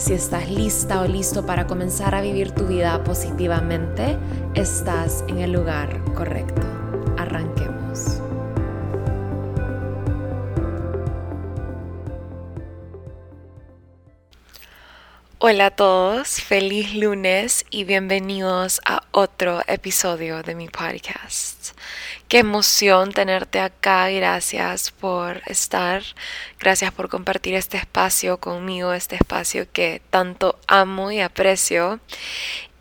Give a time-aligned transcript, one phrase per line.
[0.00, 4.16] Si estás lista o listo para comenzar a vivir tu vida positivamente,
[4.54, 6.62] estás en el lugar correcto.
[7.18, 8.22] Arranquemos.
[15.38, 21.78] Hola a todos, feliz lunes y bienvenidos a otro episodio de mi podcast.
[22.30, 26.04] Qué emoción tenerte acá, gracias por estar,
[26.60, 31.98] gracias por compartir este espacio conmigo, este espacio que tanto amo y aprecio.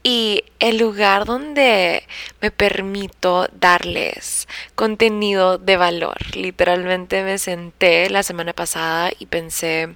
[0.03, 2.03] Y el lugar donde
[2.41, 6.17] me permito darles contenido de valor.
[6.35, 9.95] Literalmente me senté la semana pasada y pensé,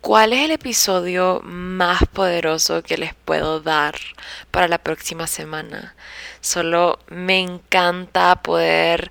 [0.00, 3.96] ¿Cuál es el episodio más poderoso que les puedo dar
[4.50, 5.96] para la próxima semana?
[6.40, 9.10] Solo me encanta poder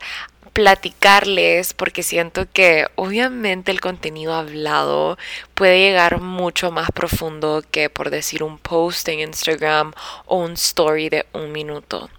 [0.57, 5.15] platicarles porque siento que obviamente el contenido hablado
[5.53, 9.93] puede llegar mucho más profundo que por decir un post en Instagram
[10.25, 12.09] o un story de un minuto.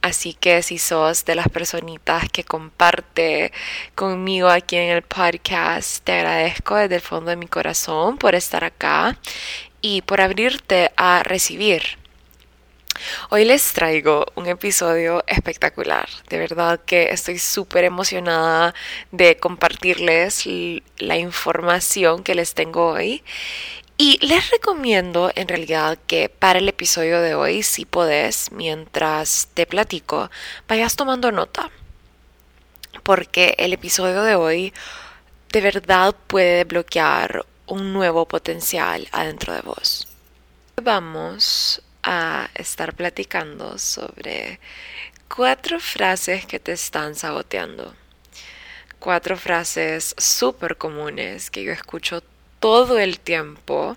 [0.00, 3.52] Así que si sos de las personitas que comparte
[3.94, 8.64] conmigo aquí en el podcast, te agradezco desde el fondo de mi corazón por estar
[8.64, 9.18] acá
[9.82, 12.01] y por abrirte a recibir
[13.30, 16.08] Hoy les traigo un episodio espectacular.
[16.28, 18.74] De verdad que estoy súper emocionada
[19.10, 20.44] de compartirles
[20.98, 23.22] la información que les tengo hoy.
[23.98, 29.66] Y les recomiendo en realidad que para el episodio de hoy, si podés, mientras te
[29.66, 30.30] platico,
[30.68, 31.70] vayas tomando nota.
[33.02, 34.72] Porque el episodio de hoy
[35.52, 40.08] de verdad puede bloquear un nuevo potencial adentro de vos.
[40.82, 44.60] Vamos a estar platicando sobre
[45.34, 47.94] cuatro frases que te están saboteando.
[48.98, 52.22] Cuatro frases súper comunes que yo escucho
[52.60, 53.96] todo el tiempo,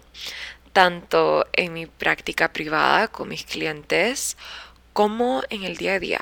[0.74, 4.38] tanto en mi práctica privada con mis clientes
[4.94, 6.22] como en el día a día,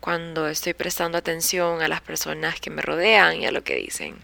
[0.00, 4.16] cuando estoy prestando atención a las personas que me rodean y a lo que dicen.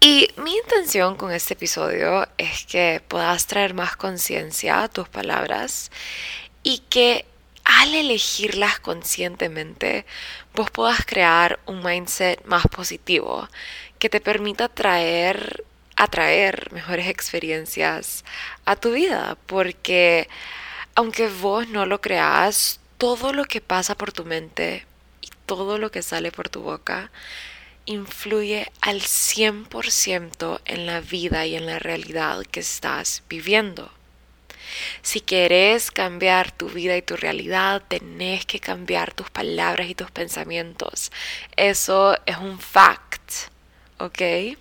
[0.00, 5.90] Y mi intención con este episodio es que puedas traer más conciencia a tus palabras
[6.62, 7.24] y que
[7.64, 10.04] al elegirlas conscientemente
[10.54, 13.48] vos puedas crear un mindset más positivo
[13.98, 15.64] que te permita traer
[15.96, 18.24] atraer mejores experiencias
[18.64, 19.36] a tu vida.
[19.46, 20.28] Porque
[20.94, 24.86] aunque vos no lo creas todo lo que pasa por tu mente
[25.20, 27.10] y todo lo que sale por tu boca
[27.86, 33.90] influye al 100% en la vida y en la realidad que estás viviendo.
[35.02, 40.10] Si quieres cambiar tu vida y tu realidad, tenés que cambiar tus palabras y tus
[40.10, 41.12] pensamientos.
[41.56, 43.50] Eso es un fact,
[43.98, 44.56] ¿ok?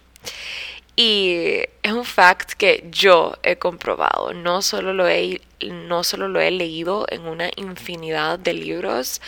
[0.96, 4.34] Y es un fact que yo he comprobado.
[4.34, 9.22] No solo lo he, no solo lo he leído en una infinidad de libros,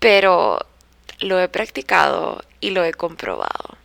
[0.00, 0.66] pero
[1.24, 3.78] lo he practicado y lo he comprobado.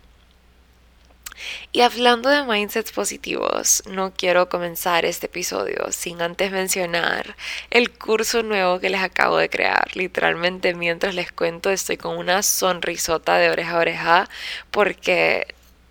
[1.72, 7.38] Y hablando de mindsets positivos, no quiero comenzar este episodio sin antes mencionar
[7.70, 9.96] el curso nuevo que les acabo de crear.
[9.96, 14.30] Literalmente mientras les cuento estoy con una sonrisota de oreja a oreja
[14.70, 15.48] porque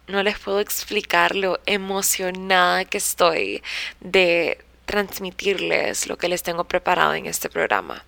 [0.06, 3.62] no les puedo explicar lo emocionada que estoy
[4.00, 8.04] de transmitirles lo que les tengo preparado en este programa.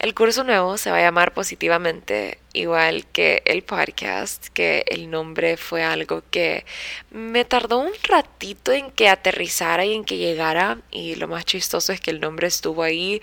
[0.00, 5.58] El curso nuevo se va a llamar positivamente, igual que el podcast, que el nombre
[5.58, 6.64] fue algo que
[7.10, 11.92] me tardó un ratito en que aterrizara y en que llegara, y lo más chistoso
[11.92, 13.20] es que el nombre estuvo ahí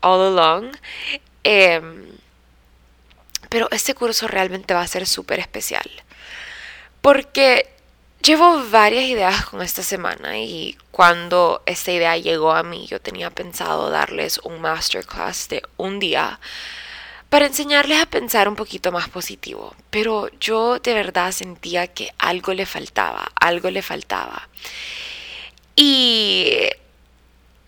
[0.00, 0.72] all along.
[1.44, 2.06] Em,
[3.48, 5.88] pero este curso realmente va a ser súper especial,
[7.00, 7.68] porque
[8.22, 13.30] Llevo varias ideas con esta semana y cuando esta idea llegó a mí yo tenía
[13.30, 16.40] pensado darles un masterclass de un día
[17.28, 22.54] para enseñarles a pensar un poquito más positivo, pero yo de verdad sentía que algo
[22.54, 24.48] le faltaba, algo le faltaba.
[25.76, 26.68] Y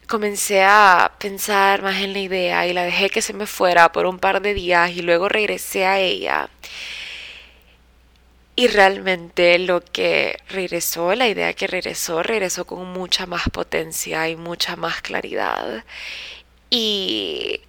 [0.08, 4.06] comencé a pensar más en la idea y la dejé que se me fuera por
[4.06, 6.50] un par de días y luego regresé a ella
[8.60, 14.36] Y realmente lo que regresó, la idea que regresó, regresó con mucha más potencia y
[14.36, 15.82] mucha más claridad.
[16.68, 17.62] Y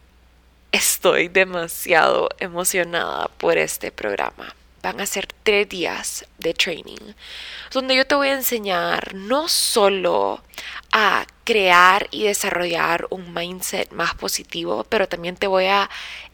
[0.73, 4.53] estoy demasiado emocionada por este programa.
[4.81, 7.13] Van a ser tres días de training
[7.71, 10.43] donde yo te voy a enseñar no solo
[10.91, 15.89] a crear y desarrollar un mindset más positivo, pero también te voy a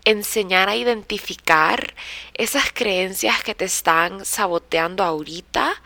[0.06, 1.94] enseñar a identificar
[2.34, 5.82] esas creencias que te están saboteando ahorita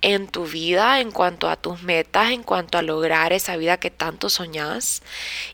[0.00, 3.90] en tu vida en cuanto a tus metas, en cuanto a lograr esa vida que
[3.90, 5.02] tanto soñas.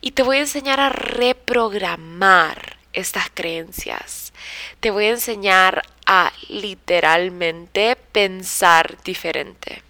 [0.01, 4.24] Y te voy a enseñar a reprogramar estas creencias.
[4.79, 9.83] Te voy a enseñar a literalmente pensar diferente.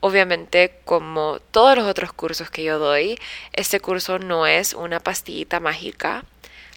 [0.00, 3.18] Obviamente, como todos los otros cursos que yo doy,
[3.52, 6.24] este curso no es una pastillita mágica.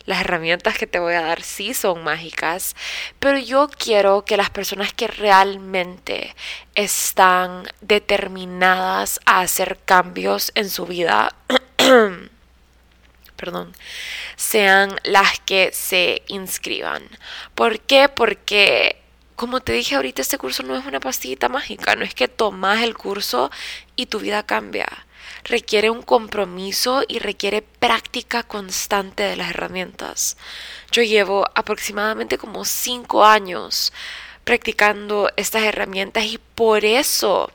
[0.05, 2.75] Las herramientas que te voy a dar sí son mágicas,
[3.19, 6.35] pero yo quiero que las personas que realmente
[6.75, 11.33] están determinadas a hacer cambios en su vida,
[13.35, 13.73] perdón,
[14.35, 17.03] sean las que se inscriban.
[17.53, 18.09] ¿Por qué?
[18.09, 19.01] Porque
[19.35, 22.81] como te dije ahorita, este curso no es una pastillita mágica, no es que tomas
[22.83, 23.51] el curso
[23.95, 24.87] y tu vida cambia.
[25.43, 30.37] Requiere un compromiso y requiere práctica constante de las herramientas.
[30.91, 33.91] Yo llevo aproximadamente como cinco años
[34.45, 37.51] practicando estas herramientas y por eso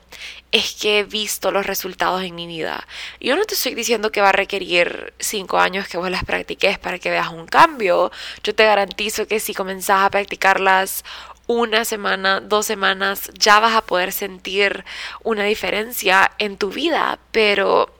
[0.51, 2.85] es que he visto los resultados en mi vida.
[3.19, 6.77] Yo no te estoy diciendo que va a requerir cinco años que vos las practiques
[6.77, 8.11] para que veas un cambio.
[8.43, 11.03] Yo te garantizo que si comenzás a practicarlas
[11.47, 14.85] una semana, dos semanas, ya vas a poder sentir
[15.23, 17.93] una diferencia en tu vida, pero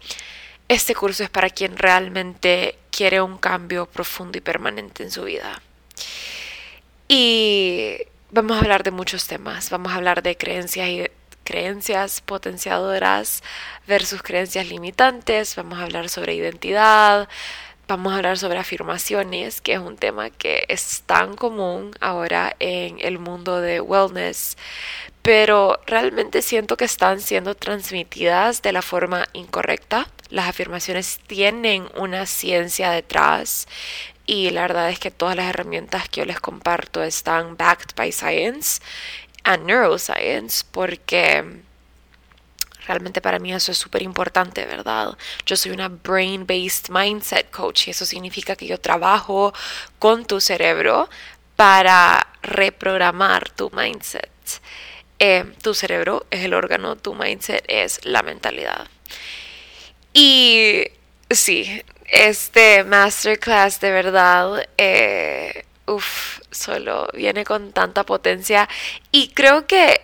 [0.68, 5.62] este curso es para quien realmente quiere un cambio profundo y permanente en su vida.
[7.08, 7.98] Y
[8.32, 11.08] vamos a hablar de muchos temas, vamos a hablar de creencias y
[11.44, 13.44] creencias potenciadoras
[13.88, 17.28] versus creencias limitantes, vamos a hablar sobre identidad,
[17.90, 23.00] vamos a hablar sobre afirmaciones, que es un tema que es tan común ahora en
[23.02, 24.58] el mundo de wellness,
[25.22, 30.08] pero realmente siento que están siendo transmitidas de la forma incorrecta.
[30.30, 33.68] Las afirmaciones tienen una ciencia detrás
[34.26, 38.12] y la verdad es que todas las herramientas que yo les comparto están backed by
[38.12, 38.82] science
[39.44, 41.62] and neuroscience porque
[42.88, 45.16] Realmente para mí eso es súper importante, ¿verdad?
[45.46, 49.54] Yo soy una brain-based mindset coach y eso significa que yo trabajo
[50.00, 51.08] con tu cerebro
[51.56, 54.32] para reprogramar tu mindset.
[55.24, 58.88] Eh, tu cerebro es el órgano, tu mindset es la mentalidad.
[60.14, 60.84] Y
[61.30, 68.68] sí, este masterclass de verdad, eh, uff, solo viene con tanta potencia.
[69.12, 70.02] Y creo que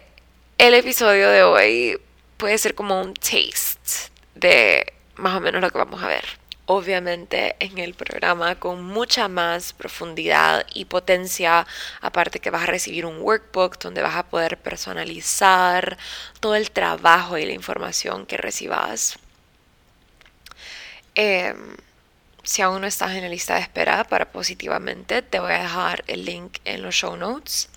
[0.60, 2.00] el episodio de hoy
[2.38, 6.26] puede ser como un taste de más o menos lo que vamos a ver.
[6.70, 11.66] Obviamente en el programa con mucha más profundidad y potencia,
[12.02, 15.98] aparte que vas a recibir un workbook donde vas a poder personalizar
[16.42, 19.18] todo el trabajo y la información que recibas.
[21.16, 21.78] Em,
[22.44, 26.04] si aún no estás en la lista de espera para positivamente, te voy a dejar
[26.08, 27.70] el link en los show notes.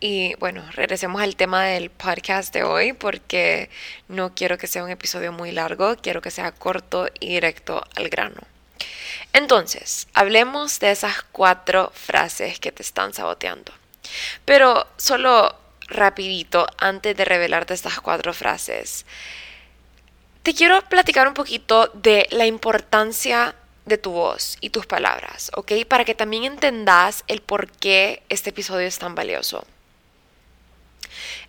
[0.00, 3.68] Y bueno, regresemos al tema del podcast de hoy porque
[4.06, 8.08] no quiero que sea un episodio muy largo, quiero que sea corto y directo al
[8.08, 8.40] grano.
[9.32, 13.72] Entonces, hablemos de esas cuatro frases que te están saboteando.
[14.44, 15.56] Pero solo
[15.88, 19.04] rapidito, antes de revelarte estas cuatro frases,
[20.44, 25.72] te quiero platicar un poquito de la importancia de tu voz y tus palabras, ¿ok?
[25.88, 29.66] Para que también entendas el por qué este episodio es tan valioso.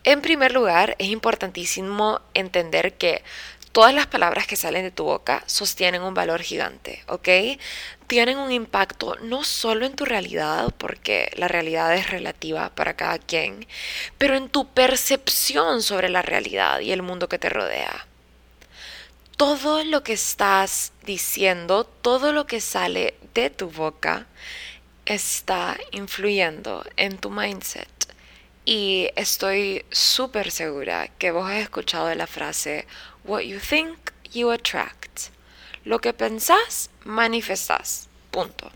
[0.06, 3.22] En primer lugar, es importantísimo entender que
[3.74, 7.28] todas las palabras que salen de tu boca sostienen un valor gigante, ¿ok?
[8.08, 13.20] Tienen un impacto no solo en tu realidad, porque la realidad es relativa para cada
[13.20, 13.68] quien,
[14.18, 18.08] pero en tu percepción sobre la realidad y el mundo que te rodea.
[19.36, 24.28] Todo lo que estás diciendo, todo lo que sale de tu boca,
[25.06, 27.99] está influyendo en tu mindset.
[28.66, 32.86] Y estoy súper segura que vos has escuchado la frase
[33.24, 33.98] What you think,
[34.32, 35.30] you attract.
[35.84, 38.10] Lo que pensás, manifestás.
[38.32, 38.72] Punto.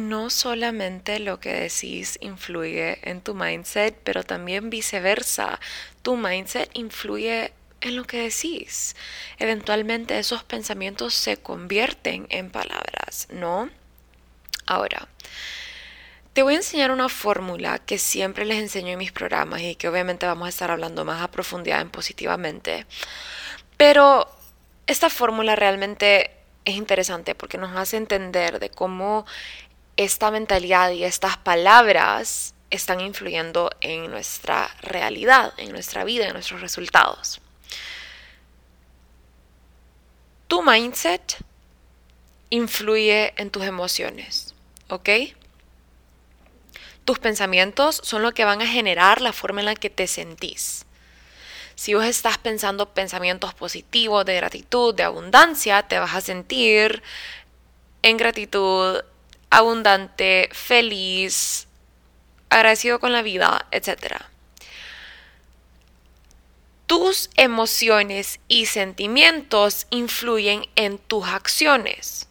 [0.00, 5.60] No solamente lo que decís influye en tu mindset, pero también viceversa.
[6.02, 8.96] Tu mindset influye en lo que decís.
[9.38, 13.70] Eventualmente esos pensamientos se convierten en palabras, ¿no?
[14.66, 15.08] Ahora,
[16.32, 19.88] Te voy a enseñar una fórmula que siempre les enseño en mis programas y que
[19.88, 22.86] obviamente vamos a estar hablando más a profundidad en positivamente.
[23.76, 24.26] Pero
[24.86, 26.30] esta fórmula realmente
[26.64, 29.26] es interesante porque nos hace entender de cómo
[29.98, 36.62] esta mentalidad y estas palabras están influyendo en nuestra realidad, en nuestra vida, en nuestros
[36.62, 37.42] resultados.
[40.48, 41.36] Tu mindset
[42.48, 44.54] influye en tus emociones,
[44.88, 45.08] ¿ok?
[47.04, 50.86] Tus pensamientos son lo que van a generar la forma en la que te sentís.
[51.74, 57.02] Si vos estás pensando pensamientos positivos, de gratitud, de abundancia, te vas a sentir
[58.02, 59.02] en gratitud,
[59.50, 61.66] abundante, feliz,
[62.50, 64.16] agradecido con la vida, etc.
[66.86, 72.28] Tus emociones y sentimientos influyen en tus acciones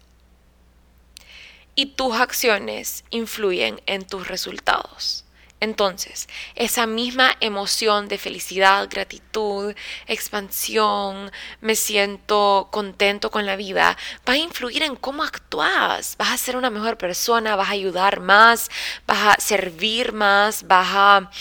[1.75, 5.25] y tus acciones influyen en tus resultados.
[5.61, 9.75] Entonces, esa misma emoción de felicidad, gratitud,
[10.07, 13.95] expansión, me siento contento con la vida,
[14.27, 16.15] va a influir en cómo actúas.
[16.17, 18.71] Vas a ser una mejor persona, vas a ayudar más,
[19.05, 21.31] vas a servir más, vas a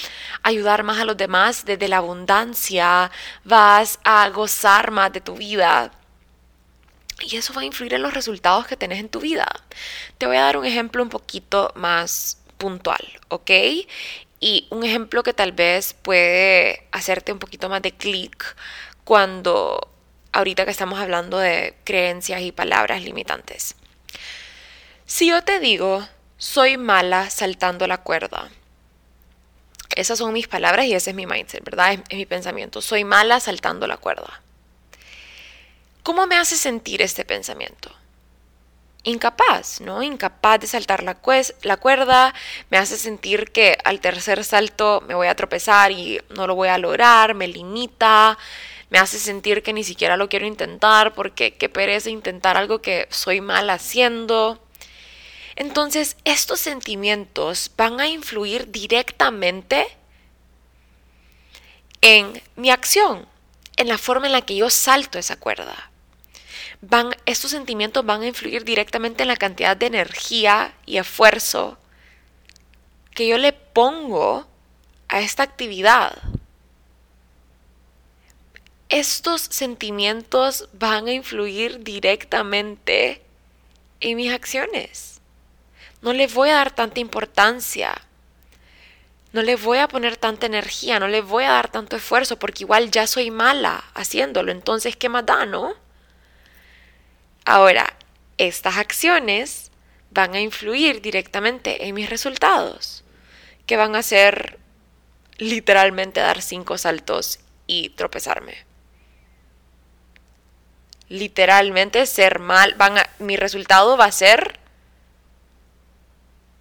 [0.42, 3.10] ayudar más a los demás desde la abundancia,
[3.44, 5.92] vas a gozar más de tu vida.
[7.20, 9.46] Y eso va a influir en los resultados que tenés en tu vida.
[10.18, 13.50] Te voy a dar un ejemplo un poquito más puntual, ¿ok?
[14.40, 18.56] Y un ejemplo que tal vez puede hacerte un poquito más de clic
[19.04, 19.90] cuando
[20.32, 23.74] ahorita que estamos hablando de creencias y palabras limitantes.
[25.06, 26.06] Si yo te digo,
[26.38, 28.50] soy mala saltando la cuerda,
[29.96, 31.92] esas son mis palabras y ese es mi mindset, ¿verdad?
[32.08, 32.80] Es, mi pensamiento.
[32.80, 34.40] Soy mala saltando la cuerda.
[36.02, 37.94] ¿Cómo me hace sentir este pensamiento?
[39.04, 40.02] incapaz, ¿no?
[40.02, 42.34] Incapaz de saltar la, cuerda,
[42.70, 46.68] me hace sentir que al tercer salto me voy a tropezar y no lo voy
[46.68, 48.38] a lograr, me limita,
[48.90, 53.06] me hace sentir que ni siquiera lo quiero intentar porque qué pereza intentar algo que
[53.10, 54.62] soy mal haciendo.
[55.56, 59.86] Entonces, estos sentimientos van a influir directamente
[62.02, 63.26] en mi acción,
[63.76, 65.89] en la forma en la que yo salto esa cuerda
[66.80, 71.78] van, estos sentimientos van a influir directamente en la cantidad de energía y esfuerzo
[73.14, 74.46] que yo le pongo
[75.08, 76.16] a esta actividad.
[78.88, 83.22] Estos sentimientos van a influir directamente
[84.00, 85.20] en mis acciones.
[86.02, 87.94] No les voy a dar tanta importancia.
[89.32, 92.64] No le voy a poner tanta energía, no le voy a dar tanto esfuerzo porque
[92.64, 94.50] igual ya soy mala haciéndolo.
[94.50, 95.74] Entonces, ¿qué más da, no?
[97.50, 97.96] Ahora,
[98.38, 99.72] estas acciones
[100.12, 103.02] van a influir directamente en mis resultados,
[103.66, 104.60] que van a ser
[105.36, 108.54] literalmente dar cinco saltos y tropezarme.
[111.08, 112.76] Literalmente ser mal,
[113.18, 114.60] mi resultado va a ser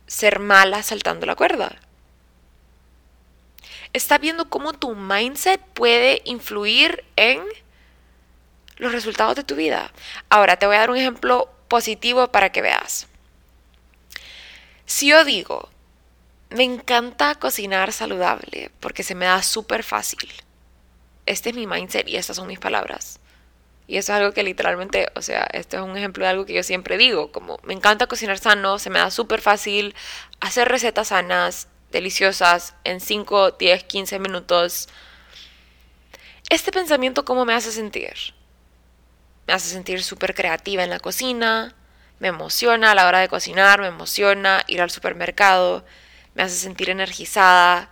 [0.07, 1.75] ser mala saltando la cuerda.
[3.93, 7.43] Está viendo cómo tu mindset puede influir en
[8.79, 9.91] los resultados de tu vida.
[10.29, 13.07] Ahora te voy a dar un ejemplo positivo para que veas.
[14.85, 15.69] Si yo digo,
[16.49, 20.31] me encanta cocinar saludable porque se me da súper fácil.
[21.27, 23.19] Este es mi mindset y estas son mis palabras.
[23.85, 26.53] Y eso es algo que literalmente, o sea, este es un ejemplo de algo que
[26.53, 29.95] yo siempre digo, como me encanta cocinar sano, se me da súper fácil
[30.39, 34.89] hacer recetas sanas, deliciosas, en 5, 10, 15 minutos.
[36.49, 38.13] Este pensamiento, ¿cómo me hace sentir?
[39.49, 41.73] Me hace sentir súper creativa en la cocina,
[42.19, 45.83] me emociona a la hora de cocinar, me emociona ir al supermercado,
[46.35, 47.89] me hace sentir energizada,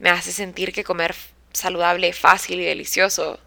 [0.00, 1.14] me hace sentir que comer
[1.52, 3.38] saludable fácil y delicioso.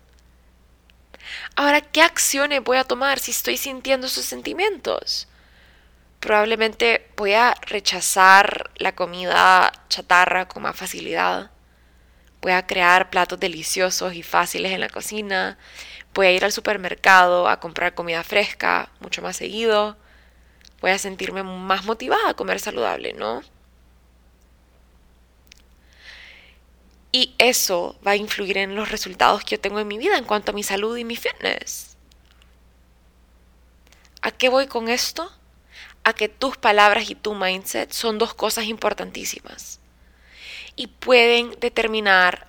[1.58, 5.28] Ahora, ¿qué acciones voy a tomar si estoy sintiendo esos sentimientos?
[6.22, 11.52] Probablemente voy a rechazar la comida chatarra con más facilidad.
[12.46, 15.58] Voy a crear platos deliciosos y fáciles en la cocina
[16.14, 19.98] Voy a ir al supermercado a comprar comida fresca mucho más seguido.
[20.80, 23.42] Voy a sentirme más motivada a comer saludable, ¿no?
[27.12, 30.26] Y eso va a influir en los resultados que yo tengo en mi vida en
[30.26, 31.98] cuanto a mi salud y mi fitness.
[34.22, 35.32] ¿A qué voy con esto?
[36.04, 39.80] A que tus palabras y tu mindset son dos cosas importantísimas
[40.76, 42.48] y pueden determinar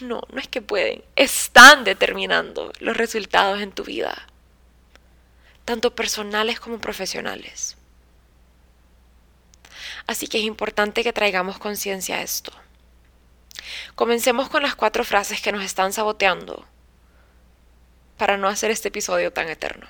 [0.00, 4.26] no, no es que pueden, están determinando los resultados en tu vida,
[5.64, 7.76] tanto personales como profesionales.
[10.06, 12.52] Así que es importante que traigamos conciencia a esto.
[13.94, 16.64] Comencemos con las cuatro frases que nos están saboteando
[18.16, 19.86] para no hacer este episodio tan eterno.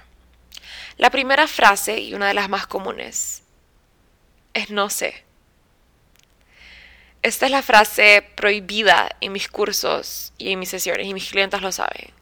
[0.96, 3.42] La primera frase, y una de las más comunes,
[4.54, 5.25] es no sé.
[7.26, 11.60] Esta es la frase prohibida en mis cursos y en mis sesiones, y mis clientes
[11.60, 12.12] lo saben.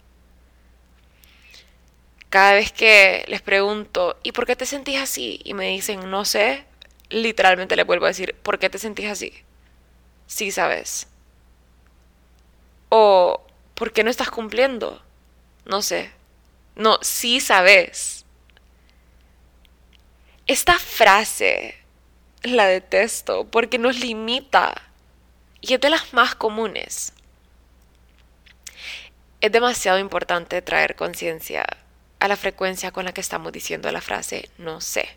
[2.31, 5.43] Cada vez que les pregunto, ¿y por qué te sentís así?
[5.45, 6.65] Y me dicen, no sé,
[7.11, 9.35] literalmente les vuelvo a decir, ¿por qué te sentís así?
[10.27, 11.07] Sí sabes.
[12.89, 15.03] O, ¿por qué no estás cumpliendo?
[15.67, 16.13] No sé.
[16.77, 18.25] No, sí sabes.
[20.47, 21.75] Esta frase
[22.43, 24.94] la detesto porque nos limita
[25.67, 27.15] y es de las más comunes.
[29.41, 31.65] Es demasiado importante traer conciencia
[32.21, 35.09] a la frecuencia con la que estamos diciendo la frase no sé.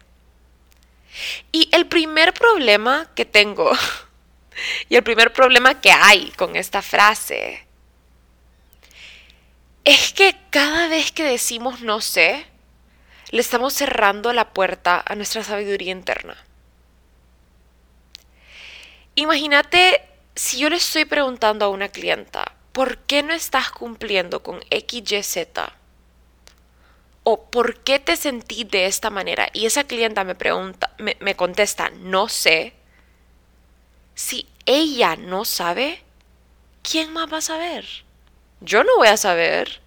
[1.51, 3.71] Y el primer problema que tengo,
[4.89, 7.65] y el primer problema que hay con esta frase,
[9.83, 12.45] es que cada vez que decimos no sé,
[13.31, 16.37] le estamos cerrando la puerta a nuestra sabiduría interna.
[19.15, 20.06] Imagínate
[20.37, 25.47] si yo le estoy preguntando a una clienta, ¿por qué no estás cumpliendo con XYZ?
[27.23, 29.49] ¿O por qué te sentí de esta manera?
[29.51, 32.73] Y esa clienta me pregunta, me, me contesta, no sé.
[34.13, 36.03] Si ella no sabe,
[36.83, 37.85] ¿quién más va a saber?
[38.61, 39.81] Yo no voy a saber.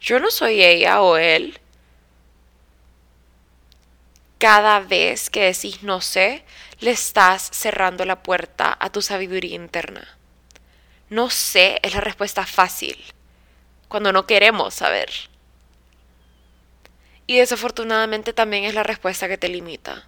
[0.00, 1.60] Yo no soy ella o él.
[4.38, 6.44] Cada vez que decís no sé,
[6.80, 10.16] le estás cerrando la puerta a tu sabiduría interna.
[11.10, 12.96] No sé es la respuesta fácil,
[13.88, 15.10] cuando no queremos saber.
[17.26, 20.06] Y desafortunadamente también es la respuesta que te limita.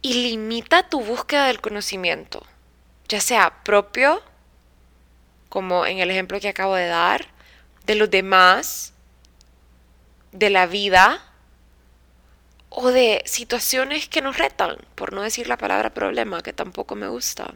[0.00, 2.44] Y limita tu búsqueda del conocimiento,
[3.08, 4.22] ya sea propio
[5.48, 7.26] como en el ejemplo que acabo de dar,
[7.84, 8.92] de los demás,
[10.32, 11.22] de la vida
[12.78, 17.08] o de situaciones que nos retan, por no decir la palabra problema, que tampoco me
[17.08, 17.54] gusta.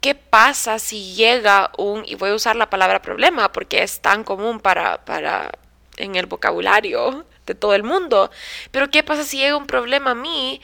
[0.00, 4.24] ¿Qué pasa si llega un, y voy a usar la palabra problema porque es tan
[4.24, 5.52] común para, para
[5.98, 8.32] en el vocabulario de todo el mundo,
[8.72, 10.60] pero qué pasa si llega un problema a mí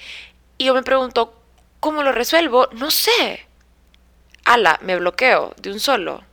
[0.59, 1.33] y yo me pregunto,
[1.79, 2.69] ¿cómo lo resuelvo?
[2.73, 3.47] No sé
[4.45, 6.25] ala, me bloqueo de un solo.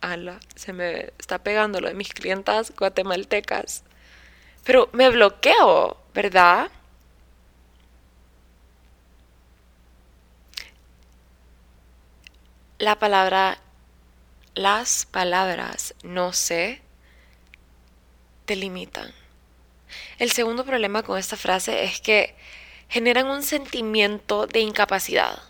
[0.00, 3.84] Ala, se me está pegando lo de mis clientas guatemaltecas.
[4.64, 6.70] Pero me bloqueo, ¿verdad?
[12.78, 13.58] La palabra,
[14.54, 16.80] las palabras no sé,
[18.44, 19.12] te limitan.
[20.18, 22.36] El segundo problema con esta frase es que
[22.88, 25.42] generan un sentimiento de incapacidad.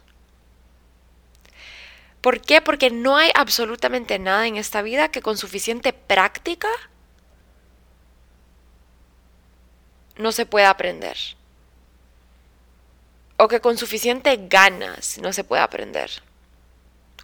[2.21, 2.61] ¿Por qué?
[2.61, 6.69] Porque no hay absolutamente nada en esta vida que con suficiente práctica
[10.17, 11.17] no se pueda aprender.
[13.37, 16.11] O que con suficiente ganas no se pueda aprender.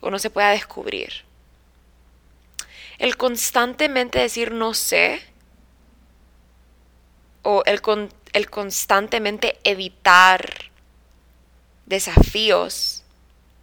[0.01, 1.25] O no se pueda descubrir.
[2.99, 5.21] El constantemente decir no sé.
[7.43, 7.83] O el,
[8.33, 10.71] el constantemente evitar
[11.85, 13.03] desafíos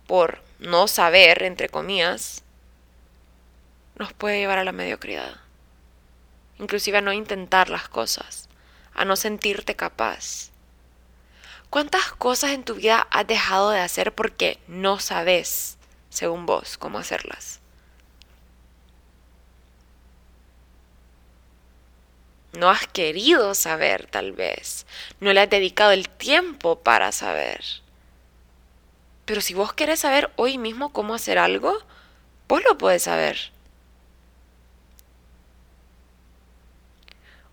[0.07, 2.43] por no saber, entre comillas,
[3.95, 5.37] nos puede llevar a la mediocridad.
[6.59, 8.47] Inclusive a no intentar las cosas,
[8.93, 10.51] a no sentirte capaz.
[11.71, 15.77] ¿Cuántas cosas en tu vida has dejado de hacer porque no sabes,
[16.09, 17.59] según vos, cómo hacerlas?
[22.53, 24.85] No has querido saber tal vez.
[25.19, 27.80] No le has dedicado el tiempo para saber.
[29.31, 31.79] Pero si vos querés saber hoy mismo cómo hacer algo,
[32.49, 33.53] vos lo podés saber.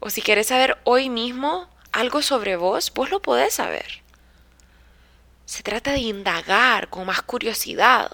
[0.01, 4.03] O si querés saber hoy mismo algo sobre vos, vos lo podés saber.
[5.47, 8.11] Se trata de indagar con más curiosidad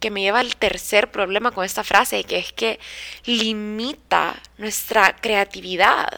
[0.00, 2.80] que me lleva al tercer problema con esta frase, que es que
[3.26, 6.08] limita nuestra creatividad.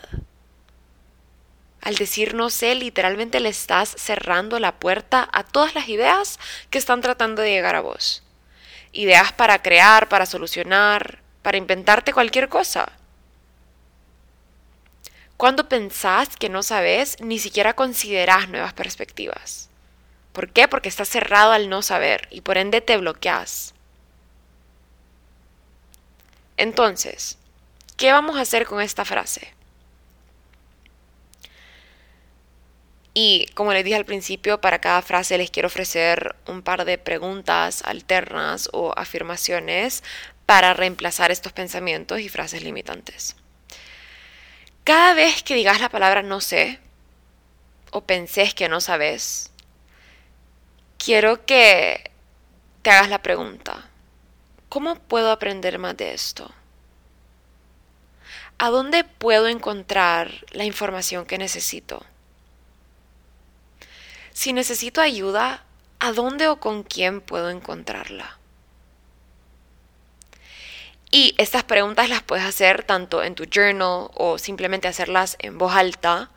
[1.81, 6.38] Al decir no sé, literalmente le estás cerrando la puerta a todas las ideas
[6.71, 8.23] que están tratando de llegar a vos.
[8.93, 12.93] Ideas para crear, para solucionar, para inventarte cualquier cosa.
[15.37, 19.71] Cuando pensás que no sabes, ni siquiera considerás nuevas perspectivas.
[20.33, 20.67] ¿Por qué?
[20.67, 23.73] Porque estás cerrado al no saber y por ende te bloqueas.
[26.57, 27.38] Entonces,
[27.97, 29.55] ¿qué vamos a hacer con esta frase?
[33.20, 36.98] Y como les dije al principio, para cada frase les quiero ofrecer un par de
[36.98, 40.04] preguntas alternas o afirmaciones
[40.46, 43.35] para reemplazar estos pensamientos y frases limitantes.
[44.85, 46.78] Cada vez que digas la palabra no sé
[47.90, 49.50] o pensés que no sabes,
[50.96, 52.12] quiero que
[52.83, 53.90] te hagas la pregunta,
[54.68, 56.54] ¿cómo puedo aprender más de esto?
[58.59, 62.07] ¿A dónde puedo encontrar la información que necesito?
[64.38, 65.64] Si necesito ayuda,
[65.98, 68.38] ¿a dónde o con quién puedo encontrarla?
[71.11, 75.74] Y estas preguntas las puedes hacer tanto en tu journal o simplemente hacerlas en voz
[75.74, 76.31] alta,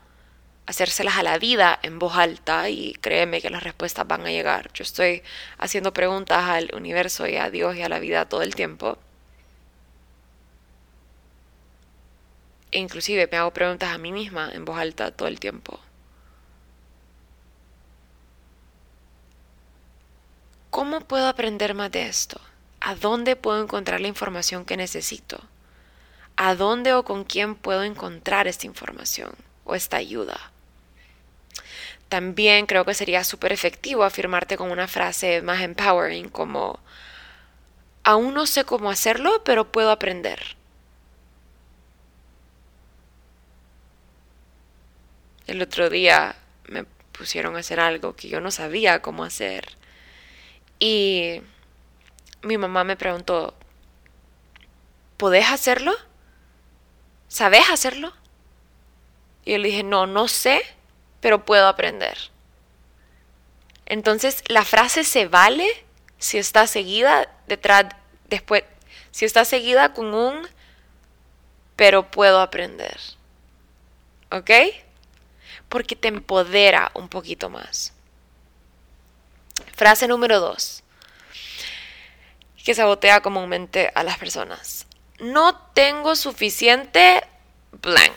[0.66, 4.72] hacérselas a la vida en voz alta y créeme que las respuestas van a llegar.
[4.74, 5.22] Yo estoy
[5.58, 8.98] haciendo preguntas al universo y a Dios y a la vida todo el tiempo.
[12.72, 15.78] E inclusive me hago preguntas a mí misma en voz alta todo el tiempo.
[20.72, 22.40] ¿Cómo puedo aprender más de esto?
[22.80, 25.38] ¿A dónde puedo encontrar la información que necesito?
[26.36, 29.34] ¿A dónde o con quién puedo encontrar esta información
[29.66, 30.50] o esta ayuda?
[32.08, 36.80] También creo que sería súper efectivo afirmarte con una frase más empowering como,
[38.02, 40.56] aún no sé cómo hacerlo, pero puedo aprender.
[45.46, 49.81] El otro día me pusieron a hacer algo que yo no sabía cómo hacer
[50.84, 51.40] y
[52.42, 53.54] mi mamá me preguntó,
[55.16, 55.92] ¿podés hacerlo?
[57.28, 58.12] ¿Sabes hacerlo?
[59.44, 60.60] Y yo le dije, no, no sé,
[61.20, 62.18] pero puedo aprender.
[63.86, 65.68] Entonces, la frase se vale
[66.18, 67.84] si está seguida detrás,
[68.28, 68.64] después,
[69.12, 70.48] si está seguida con un,
[71.76, 72.98] pero puedo aprender.
[74.32, 74.50] ¿Ok?
[75.68, 77.92] Porque te empodera un poquito más.
[79.74, 80.82] Frase número dos,
[82.64, 84.86] que sabotea comúnmente a las personas.
[85.18, 87.22] No tengo suficiente
[87.70, 88.12] blank.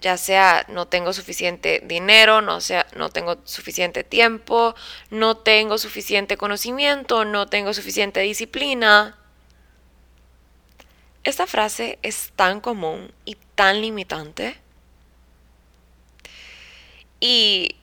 [0.00, 4.74] Ya sea no tengo suficiente dinero, no, sea, no tengo suficiente tiempo,
[5.10, 9.16] no tengo suficiente conocimiento, no tengo suficiente disciplina.
[11.22, 14.58] Esta frase es tan común y tan limitante.
[17.20, 17.76] Y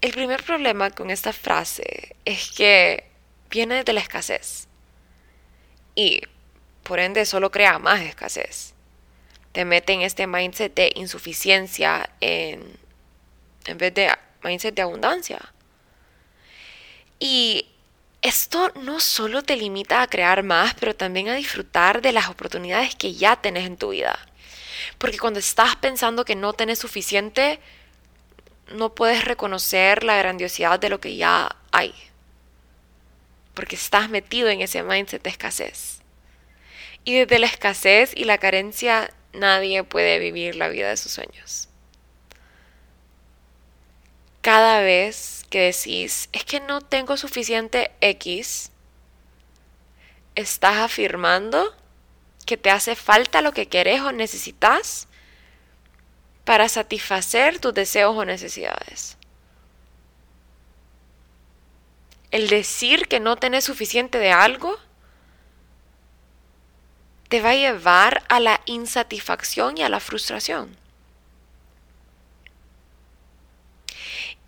[0.00, 3.04] el primer problema con esta frase es que
[3.50, 4.68] viene de la escasez.
[5.94, 6.22] Y
[6.84, 8.74] por ende solo crea más escasez.
[9.52, 12.78] Te mete en este mindset de insuficiencia en,
[13.66, 15.52] en vez de mindset de abundancia.
[17.18, 17.66] Y
[18.22, 22.94] esto no solo te limita a crear más, pero también a disfrutar de las oportunidades
[22.94, 24.16] que ya tenés en tu vida.
[24.98, 27.58] Porque cuando estás pensando que no tenés suficiente,
[28.70, 31.94] no puedes reconocer la grandiosidad de lo que ya hay.
[33.54, 36.00] Porque estás metido en ese mindset de escasez.
[37.04, 41.68] Y desde la escasez y la carencia nadie puede vivir la vida de sus sueños.
[44.40, 48.70] Cada vez que decís, es que no tengo suficiente X,
[50.34, 51.74] estás afirmando
[52.46, 55.08] que te hace falta lo que querés o necesitas
[56.48, 59.18] para satisfacer tus deseos o necesidades.
[62.30, 64.78] El decir que no tenés suficiente de algo
[67.28, 70.74] te va a llevar a la insatisfacción y a la frustración.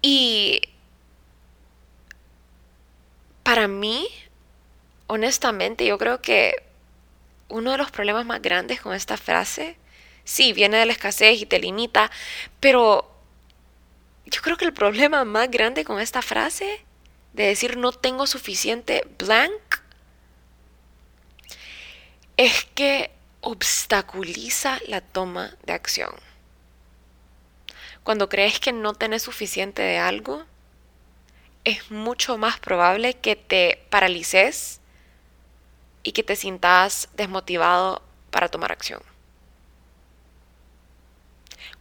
[0.01, 0.63] Y
[3.43, 4.09] para mí,
[5.07, 6.65] honestamente, yo creo que
[7.51, 9.77] uno de los problemas más grandes con esta frase
[10.31, 12.11] sí, viene de la escasez y te limita,
[12.61, 13.11] pero
[14.27, 16.85] yo creo que el problema más grande con esta frase
[17.33, 19.53] de decir no tengo suficiente blank
[22.37, 26.15] es que obstaculiza la toma de acción.
[28.05, 30.45] Cuando crees que no tenés suficiente de algo,
[31.65, 34.81] es mucho más probable que te paralices
[36.03, 39.10] y que te sientas desmotivado para tomar acción.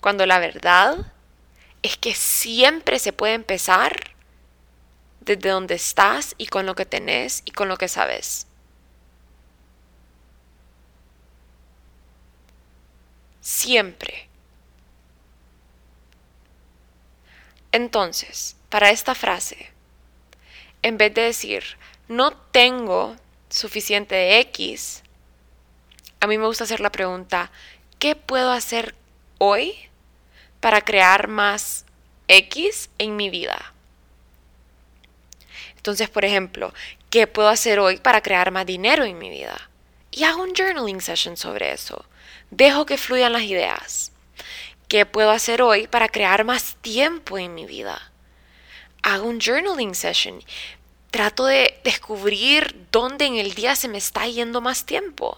[0.01, 1.11] Cuando la verdad
[1.81, 4.11] es que siempre se puede empezar
[5.21, 8.47] desde donde estás y con lo que tenés y con lo que sabes.
[13.41, 14.27] Siempre.
[17.71, 19.71] Entonces, para esta frase,
[20.81, 21.63] en vez de decir,
[22.07, 23.15] no tengo
[23.49, 25.03] suficiente de X,
[26.19, 27.51] a mí me gusta hacer la pregunta,
[27.99, 28.95] ¿qué puedo hacer
[29.37, 29.88] hoy
[30.59, 31.85] para crear más
[32.27, 33.73] X en mi vida.
[35.75, 36.73] Entonces, por ejemplo,
[37.09, 39.69] ¿qué puedo hacer hoy para crear más dinero en mi vida?
[40.11, 42.05] Y hago un journaling session sobre eso.
[42.51, 44.11] Dejo que fluyan las ideas.
[44.87, 48.11] ¿Qué puedo hacer hoy para crear más tiempo en mi vida?
[49.03, 50.43] Hago un journaling session.
[51.11, 55.37] Trato de descubrir dónde en el día se me está yendo más tiempo.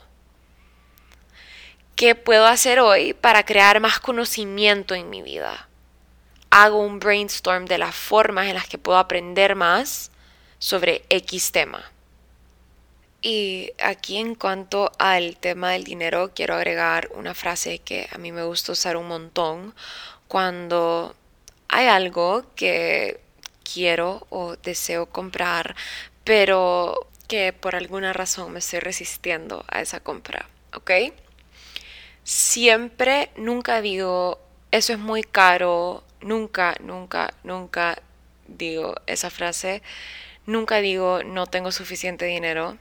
[2.02, 5.70] ¿Qué puedo hacer hoy para crear más conocimiento en mi vida?
[6.50, 10.10] Hago un brainstorm de las formas en las que puedo aprender más
[10.58, 11.92] sobre X tema.
[13.22, 18.32] Y aquí en cuanto al tema del dinero, quiero agregar una frase que a mí
[18.32, 19.76] me gusta usar un montón
[20.28, 21.16] cuando
[21.68, 23.20] hay algo que
[23.64, 25.76] quiero o deseo comprar,
[26.24, 30.90] pero que por alguna razón me estoy resistiendo a esa compra, ¿ok?
[32.24, 34.40] Siempre, nunca digo,
[34.72, 38.02] eso es muy caro, nunca, nunca, nunca
[38.48, 39.82] digo esa frase
[40.46, 42.78] Nunca digo no tengo suficiente dinero.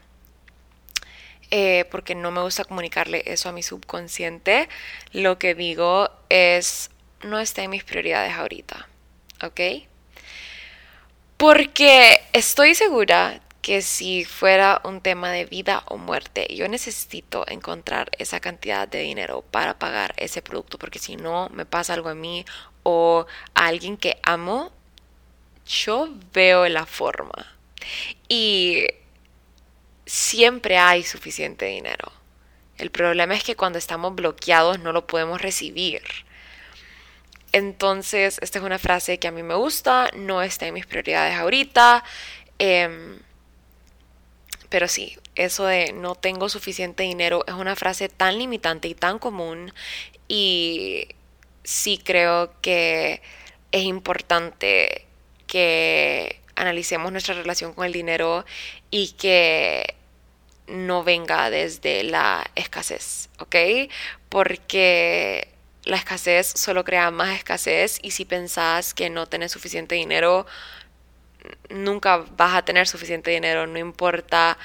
[1.51, 4.69] Eh, porque no me gusta comunicarle eso a mi subconsciente.
[5.11, 6.89] Lo que digo es,
[7.23, 8.87] no está en mis prioridades ahorita,
[9.43, 9.85] ¿ok?
[11.37, 18.11] Porque estoy segura que si fuera un tema de vida o muerte, yo necesito encontrar
[18.17, 22.13] esa cantidad de dinero para pagar ese producto, porque si no me pasa algo a
[22.13, 22.43] mí
[22.83, 24.73] o a alguien que amo,
[25.65, 27.55] yo veo la forma.
[28.27, 28.87] Y
[30.05, 32.11] siempre hay suficiente dinero.
[32.77, 36.01] El problema es que cuando estamos bloqueados no lo podemos recibir.
[37.53, 41.37] Entonces, esta es una frase que a mí me gusta, no está en mis prioridades
[41.37, 42.03] ahorita.
[42.59, 43.20] Em,
[44.71, 49.19] pero sí, eso de no tengo suficiente dinero es una frase tan limitante y tan
[49.19, 49.73] común.
[50.29, 51.09] Y
[51.65, 53.21] sí creo que
[53.73, 55.05] es importante
[55.45, 58.45] que analicemos nuestra relación con el dinero
[58.89, 59.95] y que
[60.67, 63.55] no venga desde la escasez, ¿ok?
[64.29, 65.49] Porque
[65.83, 70.45] la escasez solo crea más escasez y si pensás que no tenés suficiente dinero,
[71.69, 74.57] nunca vas a tener suficiente dinero, no importa,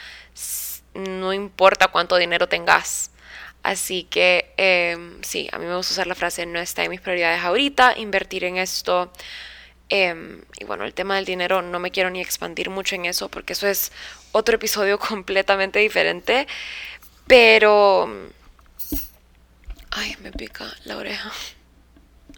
[0.95, 3.11] no importa cuánto dinero tengas.
[3.63, 7.01] Así que em, sí, a mí me gusta usar la frase no está en mis
[7.01, 9.11] prioridades ahorita, invertir en esto
[9.89, 13.29] Em, y bueno, el tema del dinero no me quiero ni expandir mucho en eso
[13.29, 13.93] porque eso es
[14.33, 16.47] otro episodio completamente diferente.
[17.27, 18.31] Pero...
[19.91, 21.33] Ay, me pica la oreja.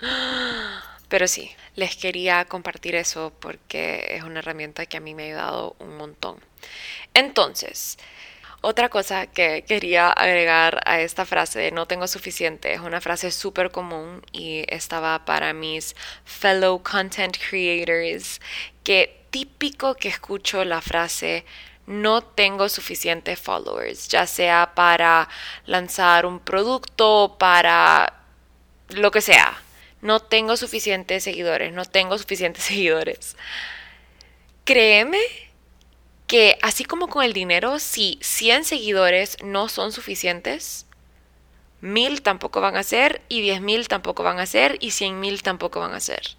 [1.09, 5.27] Pero sí, les quería compartir eso porque es una herramienta que a mí me ha
[5.27, 6.41] ayudado un montón.
[7.15, 7.99] Entonces,
[8.63, 13.31] otra cosa que quería agregar a esta frase de no tengo suficiente es una frase
[13.31, 18.41] súper común y estaba para mis fellow content creators
[18.83, 21.45] que típico que escucho la frase
[21.87, 25.29] no tengo suficientes followers, ya sea para
[25.65, 28.15] lanzar un producto, para
[28.89, 29.63] lo que sea.
[30.01, 33.37] No tengo suficientes seguidores, no tengo suficientes seguidores.
[34.65, 35.21] Créeme
[36.27, 40.87] que así como con el dinero, si 100 seguidores no son suficientes,
[41.81, 45.95] 1000 tampoco van a ser y 10.000 tampoco van a ser y 100.000 tampoco van
[45.95, 46.37] a ser.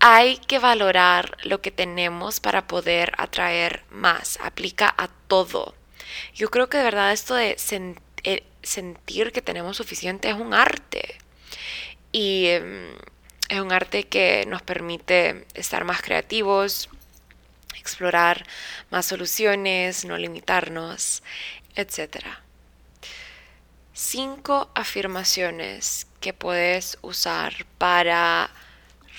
[0.00, 4.38] Hay que valorar lo que tenemos para poder atraer más.
[4.42, 5.74] Aplica a todo.
[6.34, 7.56] Yo creo que de verdad esto de
[8.24, 11.18] eh, sentir que tenemos suficiente es un arte.
[12.16, 12.94] Y em,
[13.50, 16.88] es un arte que nos permite estar más creativos,
[17.78, 18.46] explorar
[18.90, 21.22] más soluciones, no limitarnos,
[21.74, 22.24] etc.
[23.92, 28.48] Cinco afirmaciones que puedes usar para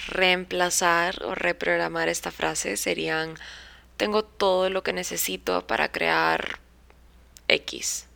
[0.07, 3.35] reemplazar o reprogramar esta frase serían
[3.95, 6.57] tengo todo lo que necesito para crear
[7.47, 8.06] X.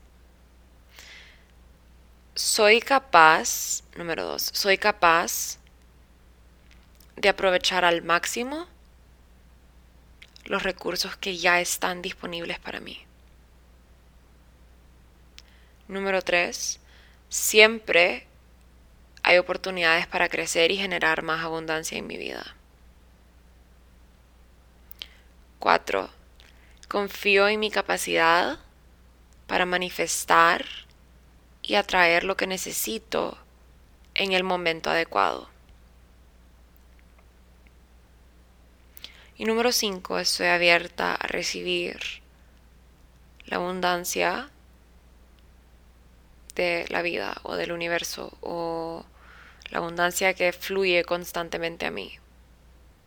[2.43, 5.60] Soy capaz, número dos, soy capaz
[7.15, 8.67] de aprovechar al máximo
[10.45, 13.06] los recursos que ya están disponibles para mí.
[15.88, 16.80] Número 3.
[17.30, 18.25] Siempre
[19.21, 22.56] hay oportunidades para crecer y generar más abundancia en mi vida.
[25.60, 26.10] 4.
[26.88, 28.58] Confío en mi capacidad
[29.45, 30.65] para manifestar
[31.62, 33.38] y atraer lo que necesito
[34.15, 35.50] en el momento adecuado.
[39.38, 42.00] Y número 5, estoy abierta a recibir
[43.45, 44.50] la abundancia
[46.56, 49.04] de la vida o del universo o
[49.69, 52.20] la abundancia que fluye constantemente a mí.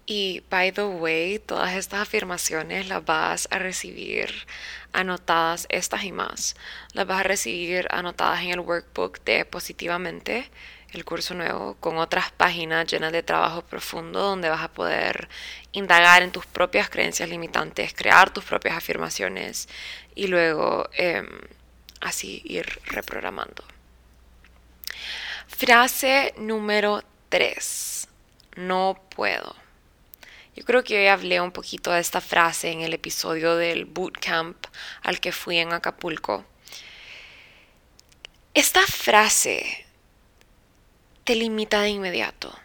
[0.07, 4.47] Y by the way, todas estas afirmaciones las vas a recibir
[4.93, 6.57] anotadas, estas y más,
[6.93, 10.51] las vas a recibir anotadas en el workbook de Positivamente,
[10.93, 15.29] el curso nuevo, con otras páginas llenas de trabajo profundo donde vas a poder
[15.73, 19.69] indagar en tus propias creencias limitantes, crear tus propias afirmaciones
[20.15, 21.27] y luego em,
[22.01, 23.65] así ir reprogramando.
[25.49, 28.09] Frase número 3.
[28.57, 29.64] No puedo.
[30.55, 34.67] Yo creo que hoy hablé un poquito de esta frase en el episodio del bootcamp
[35.03, 36.45] al que fui en Acapulco.
[38.55, 39.85] Esta frase
[41.25, 42.57] te limita de inmediato.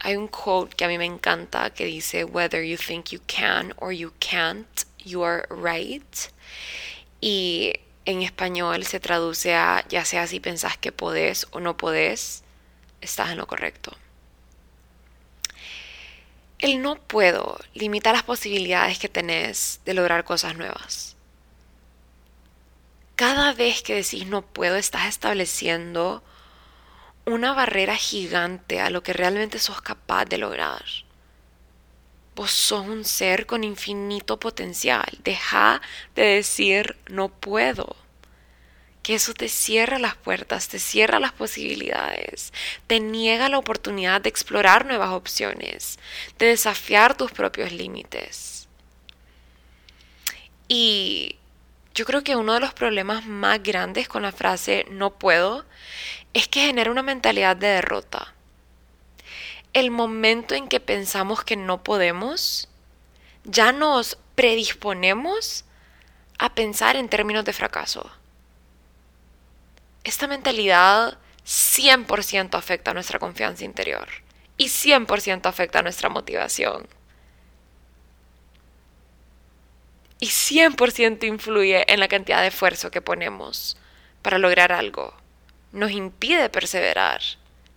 [0.00, 3.74] Hay un quote que a mí me encanta que dice, Whether you think you can
[3.76, 4.66] or you can't,
[5.04, 6.16] you are right.
[7.20, 7.74] Y
[8.06, 12.42] en español se traduce a, ya sea si pensás que podés o no podés,
[13.02, 13.94] estás en lo correcto.
[16.66, 21.14] El no puedo limita las posibilidades que tenés de lograr cosas nuevas.
[23.14, 26.24] Cada vez que decís no puedo, estás estableciendo
[27.24, 30.82] una barrera gigante a lo que realmente sos capaz de lograr.
[32.34, 35.06] Vos sos un ser con infinito potencial.
[35.22, 35.80] Deja
[36.16, 37.94] de decir no puedo
[39.06, 42.52] que eso te cierra las puertas, te cierra las posibilidades,
[42.88, 46.00] te niega la oportunidad de explorar nuevas opciones,
[46.40, 48.66] de desafiar tus propios límites.
[50.66, 51.36] Y
[51.94, 55.64] yo creo que uno de los problemas más grandes con la frase no puedo
[56.34, 58.34] es que genera una mentalidad de derrota.
[59.72, 62.68] El momento en que pensamos que no podemos,
[63.44, 65.64] ya nos predisponemos
[66.40, 68.10] a pensar en términos de fracaso
[70.06, 74.08] esta mentalidad 100% afecta a nuestra confianza interior
[74.56, 76.86] y 100% afecta a nuestra motivación.
[80.20, 83.76] Y 100% influye en la cantidad de esfuerzo que ponemos
[84.22, 85.12] para lograr algo.
[85.72, 87.20] Nos impide perseverar,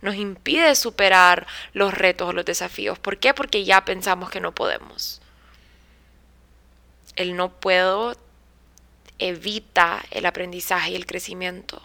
[0.00, 2.98] nos impide superar los retos o los desafíos.
[2.98, 3.34] ¿Por qué?
[3.34, 5.20] Porque ya pensamos que no podemos.
[7.16, 8.16] El no puedo
[9.18, 11.82] evita el aprendizaje y el crecimiento.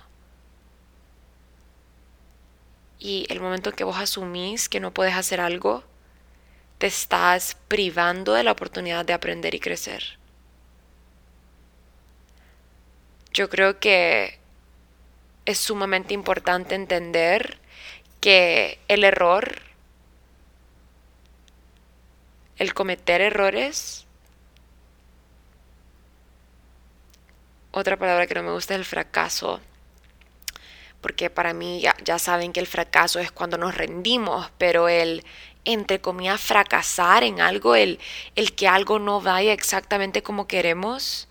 [3.06, 5.84] Y el momento en que vos asumís que no puedes hacer algo,
[6.80, 10.18] te estás privando de la oportunidad de aprender y crecer.
[13.32, 14.40] Yo creo que
[15.46, 17.60] es sumamente importante entender
[18.22, 19.62] que el error,
[22.58, 24.08] el cometer errores,
[27.72, 29.62] otra palabra que no me gusta es el fracaso
[31.06, 35.24] porque para mí ya, saben que el fracaso es cuando nos rendimos, pero el,
[35.64, 38.00] entre comillas, fracasar en algo, el,
[38.36, 41.28] el que algo no vaya exactamente como queremos,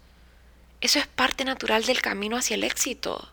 [0.81, 3.33] eso es parte natural del camino hacia el éxito.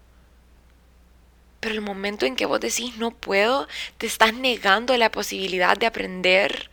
[1.59, 3.67] Pero el momento en que vos decís no puedo,
[3.99, 6.71] te estás negando la posibilidad de aprender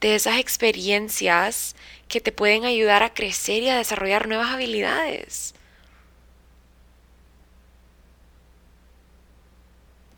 [0.00, 1.76] de esas experiencias
[2.08, 5.54] que te pueden ayudar a crecer y a desarrollar nuevas habilidades.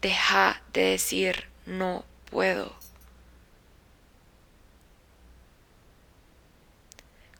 [0.03, 2.75] Deja de decir no puedo.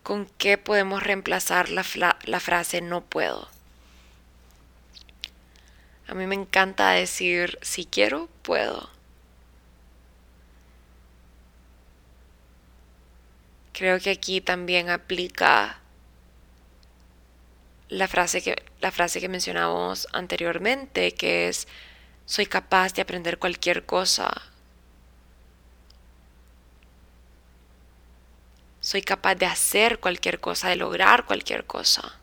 [0.05, 1.85] ¿Con qué podemos reemplazar la,
[2.25, 3.49] la frase no puedo?
[6.07, 8.91] A mí me encanta decir si quiero, puedo.
[13.73, 15.81] Creo que aquí también aplica
[17.89, 21.67] la frase que, la frase que mencionamos anteriormente, que es
[22.27, 24.31] soy capaz de aprender cualquier cosa.
[28.81, 32.19] Soy capaz de hacer cualquier cosa, de lograr cualquier cosa.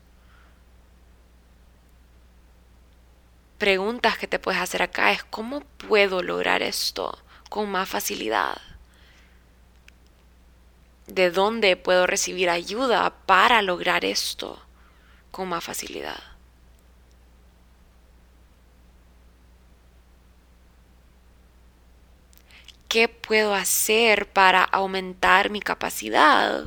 [3.58, 7.18] Preguntas que te puedes hacer acá es ¿cómo puedo lograr esto
[7.50, 8.56] con más facilidad?
[11.06, 14.62] ¿De dónde puedo recibir ayuda para lograr esto
[15.30, 16.29] con más facilidad?
[22.90, 26.64] ¿Qué puedo hacer para aumentar mi capacidad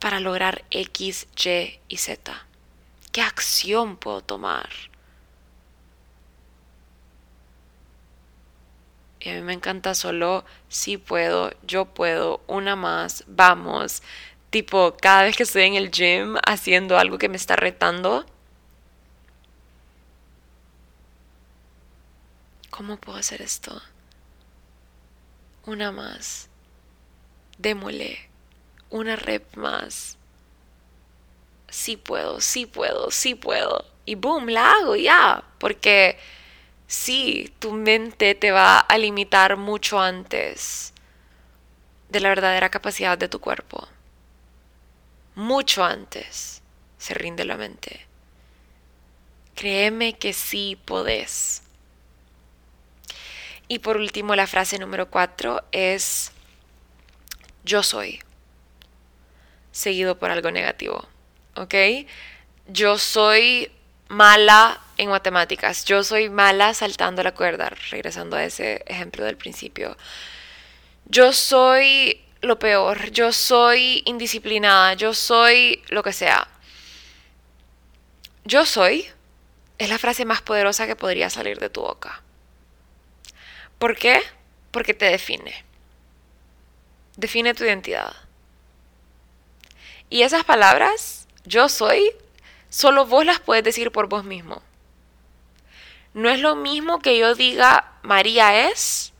[0.00, 2.46] para lograr X, Y y Z?
[3.12, 4.70] ¿Qué acción puedo tomar?
[9.20, 14.02] Y a mí me encanta solo si puedo, yo puedo, una más, vamos.
[14.48, 18.24] Tipo, cada vez que estoy en el gym haciendo algo que me está retando,
[22.76, 23.80] ¿Cómo puedo hacer esto?
[25.66, 26.48] una más.
[27.58, 28.18] Démosle
[28.90, 30.16] una rep más.
[31.68, 33.84] Sí puedo, sí puedo, sí puedo.
[34.04, 35.42] Y boom, la hago ya.
[35.58, 36.18] Porque
[36.86, 40.92] sí, tu mente te va a limitar mucho antes
[42.08, 43.88] de la verdadera capacidad de tu cuerpo.
[45.34, 46.62] Mucho antes
[46.98, 48.06] se rinde la mente.
[49.54, 51.65] Créeme que sí podés.
[53.68, 56.32] Y por último, la frase número cuatro es
[57.64, 58.20] yo soy,
[59.72, 61.06] seguido por algo negativo.
[61.56, 61.74] ¿Ok?
[62.68, 63.70] Yo soy
[64.08, 69.96] mala en matemáticas, yo soy mala saltando la cuerda, regresando a ese ejemplo del principio.
[71.06, 76.46] Yo soy lo peor, yo soy indisciplinada, yo soy lo que sea.
[78.44, 79.06] Yo soy
[79.78, 82.22] es la frase más poderosa que podría salir de tu boca.
[83.78, 84.22] ¿Por qué?
[84.70, 85.64] Porque te define.
[87.16, 88.14] Define tu identidad.
[90.08, 92.12] Y esas palabras, yo soy,
[92.70, 94.62] solo vos las puedes decir por vos mismo.
[96.14, 99.12] No es lo mismo que yo diga María es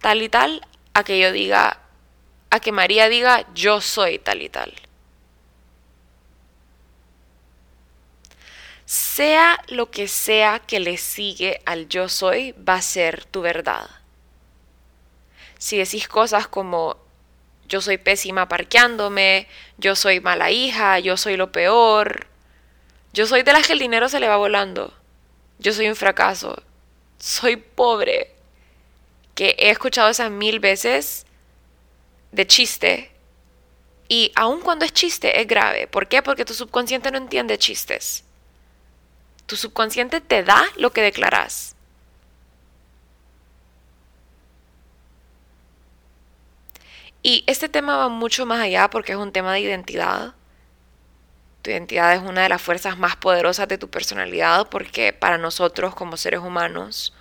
[0.00, 1.80] tal y tal a que yo diga
[2.50, 4.72] a que María diga yo soy tal y tal.
[8.92, 13.88] Sea lo que sea que le sigue al yo soy, va a ser tu verdad.
[15.56, 16.98] Si decís cosas como
[17.66, 22.26] yo soy pésima parqueándome, yo soy mala hija, yo soy lo peor,
[23.14, 24.92] yo soy de las que el dinero se le va volando,
[25.58, 26.62] yo soy un fracaso,
[27.16, 28.34] soy pobre,
[29.34, 31.24] que he escuchado esas mil veces
[32.30, 33.10] de chiste
[34.06, 35.86] y aun cuando es chiste es grave.
[35.86, 36.20] ¿Por qué?
[36.22, 38.24] Porque tu subconsciente no entiende chistes.
[39.52, 41.76] Tu subconsciente te da lo que declaras.
[47.22, 50.32] Y este tema va mucho más allá porque es un tema de identidad.
[51.60, 55.94] Tu identidad es una de las fuerzas más poderosas de tu personalidad porque para nosotros
[55.94, 57.12] como seres humanos,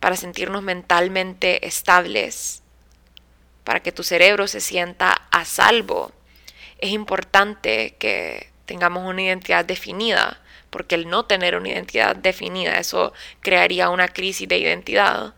[0.00, 2.64] para sentirnos mentalmente estables,
[3.62, 6.10] para que tu cerebro se sienta a salvo,
[6.78, 10.40] es importante que tengamos una identidad definida,
[10.70, 15.34] porque el no tener una identidad definida, eso crearía una crisis de identidad.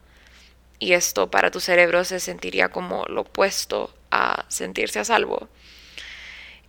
[0.78, 5.48] Y esto para tu cerebro se sentiría como lo opuesto a sentirse a salvo.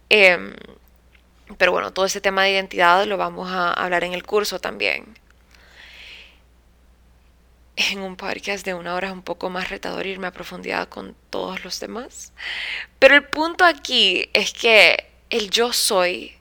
[0.10, 0.54] Em,
[1.58, 5.16] pero bueno, todo ese tema de identidad lo vamos a hablar en el curso también
[7.76, 11.16] en un podcast de una hora es un poco más retador irme a profundidad con
[11.30, 12.34] todos los demás.
[13.00, 16.36] Pero el punto aquí es que el yo soy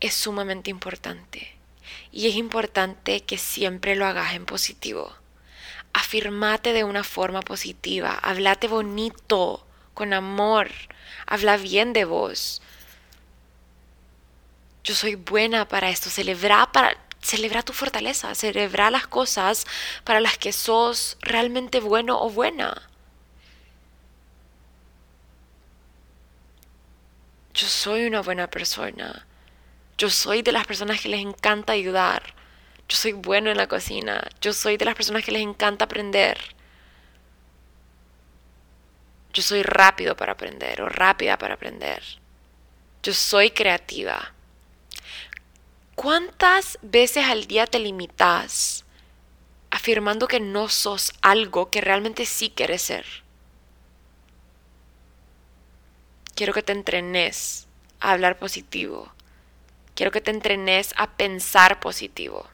[0.00, 1.54] es sumamente importante.
[2.12, 5.12] Y es importante que siempre lo hagas en positivo.
[5.92, 8.18] Afirmate de una forma positiva.
[8.22, 10.70] Hablate bonito, con amor.
[11.26, 12.62] Habla bien de vos.
[14.84, 16.10] Yo soy buena para esto.
[16.10, 19.66] Celebra para celebra tu fortaleza, celebra las cosas
[20.04, 22.88] para las que sos realmente bueno o buena.
[27.54, 29.27] Yo soy una buena persona.
[29.98, 32.22] Yo soy de las personas que les encanta ayudar.
[32.88, 34.30] Yo soy bueno en la cocina.
[34.40, 36.38] Yo soy de las personas que les encanta aprender.
[39.32, 42.00] Yo soy rápido para aprender o rápida para aprender.
[43.02, 44.32] Yo soy creativa.
[45.96, 48.84] ¿Cuántas veces al día te limitas
[49.70, 53.04] afirmando que no sos algo que realmente sí quieres ser?
[56.36, 57.66] Quiero que te entrenes
[57.98, 59.12] a hablar positivo.
[59.98, 62.46] Quiero que te entrenes a pensar positivo.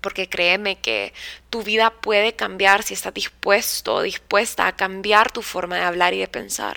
[0.00, 1.14] Porque créeme que
[1.48, 6.12] tu vida puede cambiar si estás dispuesto o dispuesta a cambiar tu forma de hablar
[6.12, 6.76] y de pensar.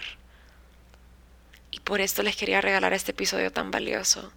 [1.71, 4.31] Y por esto les quería regalar este episodio tan valioso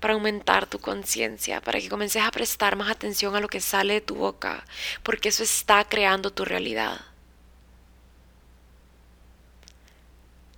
[0.00, 3.94] para aumentar tu conciencia, para que comiences a prestar más atención a lo que sale
[3.94, 4.66] de tu boca,
[5.02, 7.09] porque eso está creando tu realidad.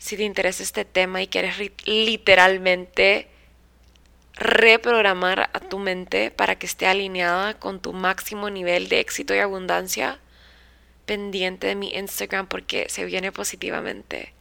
[0.02, 3.28] Si te interesa este tema y quieres literalmente
[4.34, 9.38] reprogramar a tu mente para que esté alineada con tu máximo nivel de éxito y
[9.38, 10.18] abundancia,
[11.06, 14.34] pendiente de mi Instagram porque se viene positivamente.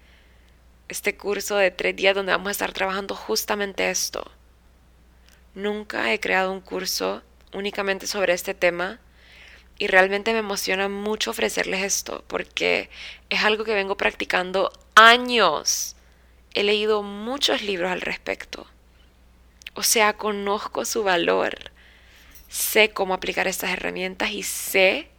[0.88, 4.32] Este curso de tres días donde vamos a estar trabajando justamente esto
[5.54, 7.22] Nunca he creado un curso
[7.54, 9.00] únicamente sobre este tema
[9.78, 12.90] y realmente me emociona mucho ofrecerles esto porque
[13.30, 15.96] es algo que vengo practicando años.
[16.54, 18.68] He leído muchos libros al respecto.
[19.74, 21.72] O sea, conozco su valor.
[22.50, 25.10] sé cómo aplicar estas herramientas y sé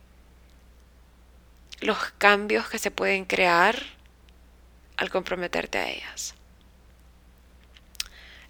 [1.81, 3.83] los cambios que se pueden crear
[4.97, 6.35] al comprometerte a ellas.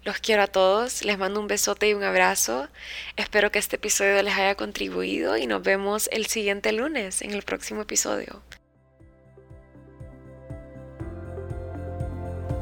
[0.03, 2.67] Los quiero a todos, les mando un besote y un abrazo.
[3.15, 7.43] Espero que este episodio les haya contribuido y nos vemos el siguiente lunes en el
[7.43, 8.43] próximo episodio.